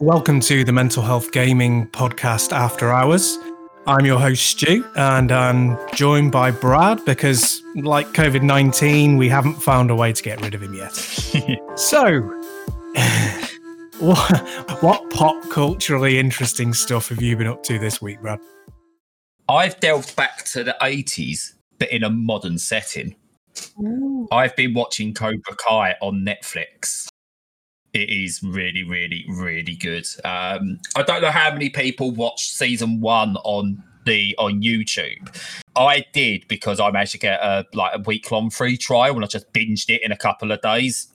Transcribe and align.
Welcome 0.00 0.40
to 0.40 0.62
the 0.62 0.72
Mental 0.72 1.02
Health 1.02 1.32
Gaming 1.32 1.88
Podcast 1.88 2.52
After 2.52 2.92
Hours. 2.92 3.38
I'm 3.86 4.04
your 4.04 4.20
host, 4.20 4.44
Stu, 4.44 4.84
and 4.94 5.32
I'm 5.32 5.78
joined 5.94 6.32
by 6.32 6.50
Brad 6.50 7.02
because, 7.06 7.62
like 7.76 8.08
COVID 8.08 8.42
19, 8.42 9.16
we 9.16 9.30
haven't 9.30 9.54
found 9.54 9.90
a 9.90 9.94
way 9.94 10.12
to 10.12 10.22
get 10.22 10.38
rid 10.42 10.54
of 10.54 10.62
him 10.62 10.74
yet. 10.74 10.92
so, 11.76 12.20
what, 13.98 14.82
what 14.82 15.08
pop 15.08 15.48
culturally 15.48 16.18
interesting 16.18 16.74
stuff 16.74 17.08
have 17.08 17.22
you 17.22 17.34
been 17.34 17.46
up 17.46 17.62
to 17.62 17.78
this 17.78 18.02
week, 18.02 18.20
Brad? 18.20 18.38
I've 19.48 19.80
delved 19.80 20.14
back 20.14 20.44
to 20.48 20.62
the 20.62 20.76
80s, 20.82 21.54
but 21.78 21.90
in 21.90 22.04
a 22.04 22.10
modern 22.10 22.58
setting. 22.58 23.16
Ooh. 23.80 24.28
I've 24.30 24.54
been 24.56 24.74
watching 24.74 25.14
Cobra 25.14 25.56
Kai 25.56 25.94
on 26.02 26.22
Netflix. 26.22 27.08
It 27.96 28.10
is 28.10 28.42
really, 28.42 28.82
really, 28.82 29.24
really 29.26 29.74
good. 29.74 30.06
Um, 30.22 30.78
I 30.94 31.02
don't 31.02 31.22
know 31.22 31.30
how 31.30 31.50
many 31.50 31.70
people 31.70 32.10
watched 32.10 32.50
season 32.50 33.00
one 33.00 33.36
on 33.36 33.82
the 34.04 34.34
on 34.38 34.60
YouTube. 34.60 35.34
I 35.74 36.04
did 36.12 36.46
because 36.46 36.78
I 36.78 36.90
managed 36.90 37.12
to 37.12 37.18
get 37.18 37.40
a 37.40 37.64
like 37.72 37.92
a 37.94 38.00
week 38.00 38.30
long 38.30 38.50
free 38.50 38.76
trial 38.76 39.14
and 39.14 39.24
I 39.24 39.28
just 39.28 39.50
binged 39.54 39.88
it 39.88 40.02
in 40.02 40.12
a 40.12 40.16
couple 40.16 40.52
of 40.52 40.60
days. 40.60 41.08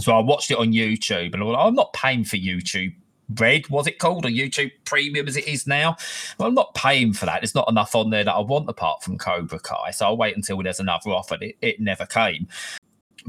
So 0.00 0.12
I 0.12 0.18
watched 0.18 0.50
it 0.50 0.58
on 0.58 0.72
YouTube 0.72 1.32
and 1.32 1.44
I'm 1.44 1.76
not 1.76 1.92
paying 1.92 2.24
for 2.24 2.38
YouTube 2.38 2.92
Red, 3.38 3.68
was 3.68 3.86
it 3.86 4.00
called, 4.00 4.26
or 4.26 4.30
YouTube 4.30 4.72
Premium 4.84 5.28
as 5.28 5.36
it 5.36 5.46
is 5.46 5.64
now? 5.64 5.96
Well, 6.38 6.48
I'm 6.48 6.54
not 6.54 6.74
paying 6.74 7.12
for 7.12 7.26
that. 7.26 7.40
There's 7.40 7.54
not 7.54 7.68
enough 7.68 7.94
on 7.94 8.10
there 8.10 8.24
that 8.24 8.34
I 8.34 8.40
want 8.40 8.68
apart 8.68 9.04
from 9.04 9.16
Cobra 9.16 9.60
Kai. 9.60 9.92
So 9.92 10.06
I'll 10.06 10.16
wait 10.16 10.34
until 10.34 10.60
there's 10.60 10.80
another 10.80 11.10
offer. 11.10 11.38
It, 11.40 11.56
it 11.62 11.80
never 11.80 12.04
came. 12.04 12.48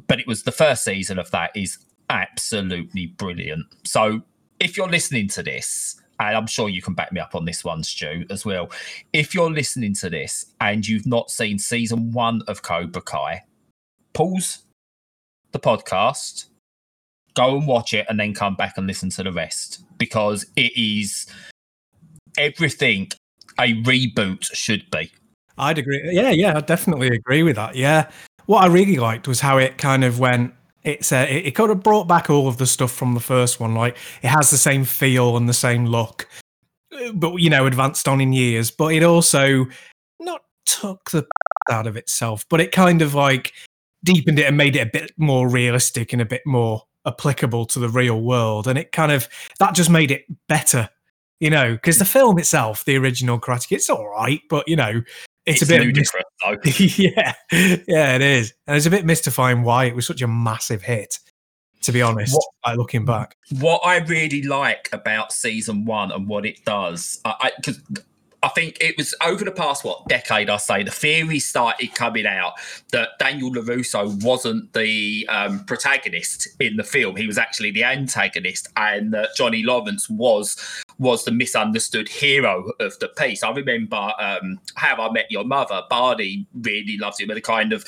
But 0.08 0.20
it 0.20 0.26
was 0.26 0.42
the 0.42 0.52
first 0.52 0.84
season 0.84 1.20
of 1.20 1.30
that 1.30 1.52
is 1.56 1.78
absolutely 2.10 3.08
brilliant. 3.08 3.66
So 3.84 4.22
if 4.60 4.78
you're 4.78 4.90
listening 4.90 5.28
to 5.30 5.44
this, 5.44 6.00
and 6.20 6.36
I'm 6.36 6.48
sure 6.48 6.70
you 6.70 6.82
can 6.82 6.94
back 6.94 7.12
me 7.12 7.20
up 7.20 7.36
on 7.36 7.46
this 7.46 7.64
one, 7.64 7.84
Stu, 7.84 8.26
as 8.30 8.46
well. 8.46 8.72
If 9.12 9.36
you're 9.36 9.52
listening 9.52 9.94
to 9.96 10.10
this 10.10 10.46
and 10.62 10.88
you've 10.88 11.06
not 11.06 11.30
seen 11.30 11.60
season 11.60 12.12
one 12.14 12.42
of 12.48 12.62
Cobra 12.62 13.02
Kai, 13.02 13.44
pause 14.14 14.64
the 15.52 15.60
podcast, 15.60 16.46
go 17.34 17.58
and 17.58 17.68
watch 17.68 17.94
it, 17.94 18.06
and 18.10 18.20
then 18.20 18.34
come 18.34 18.56
back 18.56 18.78
and 18.78 18.88
listen 18.88 19.10
to 19.12 19.24
the 19.24 19.32
rest 19.32 19.84
because 19.98 20.46
it 20.56 20.72
is 20.78 21.28
everything 22.38 23.10
a 23.60 23.74
reboot 23.84 24.46
should 24.54 24.90
be. 24.92 25.12
I'd 25.58 25.78
agree. 25.78 26.02
Yeah, 26.12 26.32
yeah, 26.32 26.58
I 26.58 26.62
definitely 26.62 27.08
agree 27.08 27.44
with 27.44 27.56
that. 27.56 27.76
Yeah. 27.76 28.10
What 28.46 28.64
I 28.64 28.68
really 28.68 28.98
liked 28.98 29.28
was 29.28 29.40
how 29.40 29.58
it 29.58 29.78
kind 29.78 30.04
of 30.04 30.20
went 30.20 30.54
it's 30.86 31.12
uh, 31.12 31.26
it, 31.30 31.48
it 31.48 31.52
kind 31.52 31.72
of 31.72 31.84
brought 31.84 32.08
back 32.08 32.30
all 32.30 32.48
of 32.48 32.58
the 32.58 32.68
stuff 32.68 32.92
from 32.92 33.14
the 33.14 33.20
first 33.20 33.60
one. 33.60 33.76
Like 33.76 33.98
it 34.22 34.28
has 34.28 34.52
the 34.52 34.58
same 34.58 34.86
feel 34.86 35.36
and 35.36 35.50
the 35.50 35.54
same 35.54 35.86
look, 35.86 36.30
but 37.14 37.36
you 37.38 37.50
know, 37.50 37.66
advanced 37.66 38.08
on 38.08 38.22
in 38.22 38.32
years. 38.32 38.72
But 38.72 38.94
it 38.94 39.04
also 39.04 39.66
not 40.20 40.44
took 40.66 41.12
the 41.12 41.26
out 41.72 41.88
of 41.88 41.98
itself, 41.98 42.46
but 42.50 42.62
it 42.62 42.72
kind 42.72 43.02
of 43.02 43.14
like 43.14 43.54
deepened 44.04 44.40
it 44.40 44.46
and 44.46 44.56
made 44.56 44.76
it 44.76 44.88
a 44.88 44.92
bit 44.92 45.12
more 45.18 45.50
realistic 45.50 46.14
and 46.14 46.22
a 46.22 46.26
bit 46.26 46.44
more 46.46 46.84
applicable 47.08 47.66
to 47.66 47.80
the 47.80 47.90
real 47.90 48.22
world. 48.22 48.68
And 48.68 48.78
it 48.78 48.92
kind 48.92 49.12
of 49.12 49.28
that 49.60 49.74
just 49.74 49.90
made 49.90 50.12
it 50.12 50.26
better, 50.48 50.90
you 51.40 51.50
know, 51.50 51.74
because 51.74 51.98
the 51.98 52.06
film 52.06 52.38
itself, 52.38 52.86
the 52.86 52.98
original 52.98 53.40
Karate 53.40 53.68
Kid, 53.68 53.76
it's 53.76 53.90
all 53.90 54.08
right, 54.08 54.42
but 54.50 54.68
you 54.68 54.76
know, 54.76 55.02
it's, 55.46 55.62
it's 55.62 55.72
a 55.72 55.74
bit 55.74 55.94
different. 55.94 56.26
yeah, 56.98 57.34
yeah, 57.52 58.16
it 58.16 58.22
is, 58.22 58.54
and 58.68 58.78
it's 58.78 58.86
a 58.86 58.90
bit 58.90 59.06
mystifying 59.06 59.64
why 59.64 59.86
it 59.86 59.96
was 59.96 60.06
such 60.06 60.22
a 60.22 60.28
massive 60.28 60.84
hit. 60.84 61.20
To 61.82 61.92
be 61.92 62.02
honest, 62.02 62.34
what, 62.34 62.46
by 62.64 62.74
looking 62.74 63.06
back, 63.06 63.36
what 63.60 63.82
I 63.86 63.98
really 63.98 64.42
like 64.42 64.90
about 64.92 65.32
season 65.32 65.86
one 65.86 66.12
and 66.12 66.28
what 66.28 66.46
it 66.46 66.66
does, 66.66 67.22
because 67.58 67.80
I 68.46 68.50
think 68.50 68.78
it 68.80 68.96
was 68.96 69.16
over 69.26 69.44
the 69.44 69.52
past 69.52 69.84
what 69.84 70.08
decade, 70.08 70.52
I 70.52 70.58
say, 70.58 70.84
the 70.84 70.92
theory 70.92 71.40
started 71.40 71.96
coming 71.96 72.28
out 72.28 72.54
that 72.92 73.18
Daniel 73.18 73.52
LaRusso 73.52 74.24
wasn't 74.24 74.72
the 74.74 75.28
um, 75.30 75.66
protagonist 75.66 76.50
in 76.60 76.78
the 76.78 76.84
film; 76.84 77.16
he 77.16 77.26
was 77.26 77.40
actually 77.40 77.72
the 77.72 77.84
antagonist, 77.84 78.68
and 78.78 79.12
that 79.16 79.30
Johnny 79.36 79.64
Lawrence 79.64 80.08
was 80.12 80.58
was 81.00 81.26
the 81.26 81.32
misunderstood 81.32 82.08
hero 82.08 82.72
of 82.80 83.00
the 83.00 83.08
piece. 83.08 83.42
I 83.42 83.50
remember 83.50 84.12
um, 84.20 84.60
How 84.76 84.96
I 84.96 85.12
Met 85.12 85.32
Your 85.32 85.44
Mother. 85.44 85.82
Barney 85.90 86.46
really 86.54 87.00
loves 87.00 87.20
him, 87.20 87.32
and 87.32 87.38
the 87.38 87.42
kind 87.42 87.74
of 87.74 87.84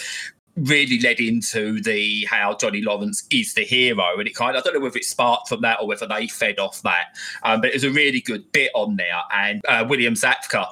really 0.57 1.00
led 1.00 1.19
into 1.19 1.81
the 1.81 2.25
how 2.25 2.56
Johnny 2.56 2.81
Lawrence 2.81 3.25
is 3.31 3.53
the 3.53 3.63
hero, 3.63 4.18
and 4.18 4.28
it 4.28 4.35
kind 4.35 4.56
of 4.56 4.62
I 4.62 4.63
don't 4.63 4.73
know 4.73 4.79
whether 4.79 4.97
it 4.97 5.06
sparked 5.06 5.47
from 5.47 5.62
that 5.62 5.79
or 5.79 5.88
whether 5.88 6.07
they 6.07 6.28
fed 6.28 6.59
off 6.59 6.81
that, 6.81 7.16
um, 7.44 7.62
but 7.62 7.69
it 7.69 7.75
was 7.75 7.84
a 7.84 7.91
really 7.91 8.22
good 8.22 8.51
bit 8.51 8.72
on 8.73 8.95
there. 8.95 9.22
And 9.34 9.62
uh, 9.68 9.85
William 9.88 10.16
Zabka 10.16 10.68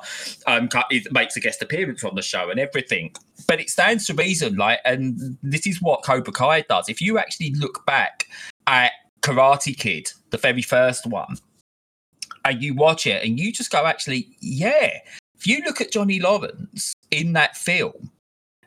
um, 0.48 0.70
makes 1.12 1.38
a 1.38 1.40
guest 1.40 1.62
appearance 1.62 2.04
on 2.04 2.16
the 2.16 2.22
show 2.22 2.50
and 2.50 2.60
everything. 2.60 3.14
But 3.48 3.60
it 3.60 3.70
stands 3.70 4.06
to 4.08 4.14
reason, 4.14 4.56
like, 4.56 4.80
and 4.86 5.38
this 5.44 5.68
is 5.68 5.82
what 5.82 6.04
Cobra 6.04 6.34
Kai 6.34 6.62
does. 6.62 6.90
If 6.90 7.02
you 7.02 7.20
actually 7.20 7.54
look 7.54 7.86
back 7.86 8.28
at 8.66 8.92
Karate 9.22 9.78
Kid, 9.78 10.12
the 10.32 10.38
very 10.38 10.62
first 10.62 11.06
one, 11.06 11.38
and 12.44 12.62
you 12.62 12.74
watch 12.74 13.06
it 13.08 13.24
and 13.24 13.40
you 13.40 13.52
just 13.52 13.72
go, 13.72 13.86
actually, 13.86 14.28
yeah. 14.40 15.00
If 15.38 15.48
you 15.48 15.62
look 15.66 15.82
at 15.82 15.92
Johnny 15.92 16.20
Lawrence 16.20 16.94
in 17.12 17.34
that 17.34 17.58
film, 17.58 18.12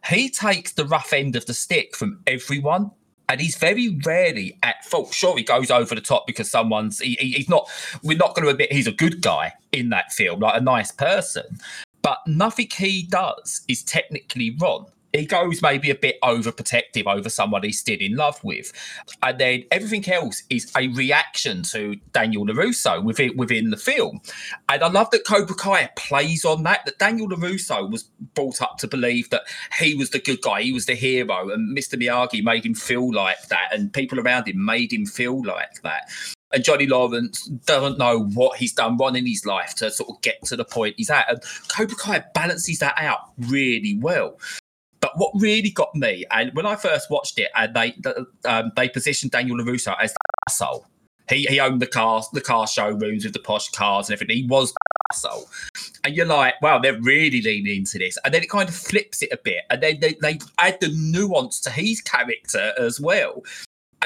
he 0.08 0.30
takes 0.30 0.72
the 0.72 0.86
rough 0.86 1.12
end 1.12 1.36
of 1.36 1.46
the 1.46 1.54
stick 1.54 1.96
from 1.96 2.20
everyone 2.26 2.90
and 3.28 3.40
he's 3.40 3.56
very 3.56 3.98
rarely 4.04 4.58
at 4.62 4.84
fault. 4.84 5.12
Sure, 5.12 5.36
he 5.36 5.44
goes 5.44 5.70
over 5.70 5.94
the 5.94 6.00
top 6.00 6.26
because 6.26 6.50
someone's 6.50 6.98
he, 7.00 7.14
he's 7.20 7.48
not. 7.48 7.68
We're 8.02 8.16
not 8.16 8.34
going 8.34 8.44
to 8.44 8.50
admit 8.50 8.72
he's 8.72 8.86
a 8.86 8.92
good 8.92 9.20
guy 9.20 9.52
in 9.72 9.90
that 9.90 10.12
film, 10.12 10.40
like 10.40 10.58
a 10.58 10.64
nice 10.64 10.90
person, 10.90 11.58
but 12.02 12.18
nothing 12.26 12.68
he 12.74 13.06
does 13.10 13.62
is 13.68 13.82
technically 13.82 14.56
wrong 14.58 14.86
he 15.12 15.26
goes 15.26 15.62
maybe 15.62 15.90
a 15.90 15.94
bit 15.94 16.20
overprotective 16.22 17.06
over 17.06 17.28
someone 17.30 17.62
he's 17.62 17.80
still 17.80 17.98
in 18.00 18.14
love 18.14 18.42
with. 18.44 18.72
And 19.22 19.38
then 19.38 19.64
everything 19.70 20.08
else 20.12 20.42
is 20.50 20.70
a 20.76 20.88
reaction 20.88 21.62
to 21.64 21.96
Daniel 22.12 22.46
LaRusso 22.46 23.02
within, 23.02 23.36
within 23.36 23.70
the 23.70 23.76
film. 23.76 24.20
And 24.68 24.82
I 24.82 24.88
love 24.88 25.10
that 25.10 25.26
Cobra 25.26 25.54
Kai 25.56 25.90
plays 25.96 26.44
on 26.44 26.62
that, 26.64 26.84
that 26.84 26.98
Daniel 26.98 27.28
LaRusso 27.28 27.90
was 27.90 28.04
brought 28.34 28.60
up 28.60 28.78
to 28.78 28.88
believe 28.88 29.30
that 29.30 29.42
he 29.78 29.94
was 29.94 30.10
the 30.10 30.18
good 30.18 30.42
guy, 30.42 30.62
he 30.62 30.72
was 30.72 30.86
the 30.86 30.94
hero, 30.94 31.50
and 31.50 31.76
Mr. 31.76 32.00
Miyagi 32.00 32.42
made 32.42 32.66
him 32.66 32.74
feel 32.74 33.12
like 33.12 33.48
that, 33.48 33.68
and 33.72 33.92
people 33.92 34.20
around 34.20 34.48
him 34.48 34.64
made 34.64 34.92
him 34.92 35.06
feel 35.06 35.42
like 35.42 35.82
that. 35.82 36.10
And 36.52 36.64
Johnny 36.64 36.86
Lawrence 36.86 37.46
doesn't 37.46 37.98
know 37.98 38.24
what 38.34 38.58
he's 38.58 38.72
done 38.72 38.96
wrong 38.96 39.16
in 39.16 39.26
his 39.26 39.44
life 39.44 39.74
to 39.76 39.90
sort 39.90 40.08
of 40.08 40.20
get 40.22 40.42
to 40.44 40.56
the 40.56 40.64
point 40.64 40.94
he's 40.96 41.10
at. 41.10 41.30
And 41.30 41.42
Cobra 41.68 41.96
Kai 41.96 42.24
balances 42.34 42.78
that 42.78 42.94
out 42.96 43.20
really 43.38 43.98
well. 44.00 44.38
What 45.18 45.32
really 45.34 45.70
got 45.70 45.94
me, 45.94 46.24
and 46.30 46.54
when 46.54 46.64
I 46.64 46.76
first 46.76 47.10
watched 47.10 47.38
it, 47.38 47.50
and 47.56 47.74
they 47.74 47.94
um, 48.48 48.72
they 48.76 48.88
positioned 48.88 49.32
Daniel 49.32 49.58
LaRusso 49.58 49.94
as 50.00 50.12
the 50.12 50.18
asshole. 50.48 50.86
He 51.28 51.44
he 51.44 51.60
owned 51.60 51.82
the 51.82 51.86
car 51.86 52.22
the 52.32 52.40
car 52.40 52.66
showrooms 52.66 53.24
with 53.24 53.34
the 53.34 53.40
posh 53.40 53.68
cars 53.70 54.08
and 54.08 54.14
everything. 54.14 54.36
He 54.36 54.46
was 54.46 54.72
the 54.72 54.78
asshole, 55.12 55.50
and 56.04 56.16
you're 56.16 56.26
like, 56.26 56.54
wow, 56.62 56.78
they're 56.78 57.00
really 57.00 57.42
leaning 57.42 57.78
into 57.78 57.98
this. 57.98 58.16
And 58.24 58.32
then 58.32 58.42
it 58.42 58.48
kind 58.48 58.68
of 58.68 58.74
flips 58.74 59.22
it 59.22 59.30
a 59.32 59.36
bit, 59.36 59.64
and 59.70 59.82
then 59.82 60.00
they, 60.00 60.14
they 60.22 60.38
add 60.58 60.78
the 60.80 60.88
nuance 60.94 61.60
to 61.60 61.70
his 61.70 62.00
character 62.00 62.72
as 62.78 63.00
well. 63.00 63.42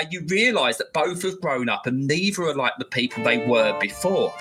And 0.00 0.10
you 0.10 0.24
realise 0.26 0.78
that 0.78 0.92
both 0.94 1.22
have 1.22 1.40
grown 1.40 1.68
up, 1.68 1.86
and 1.86 2.06
neither 2.08 2.44
are 2.44 2.54
like 2.54 2.72
the 2.78 2.86
people 2.86 3.22
they 3.22 3.46
were 3.46 3.78
before. 3.78 4.32